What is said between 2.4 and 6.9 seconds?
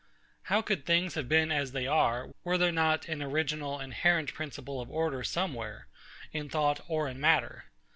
were there not an original inherent principle of order somewhere, in thought